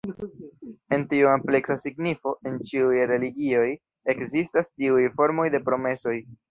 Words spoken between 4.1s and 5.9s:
ekzistas tiuj formoj de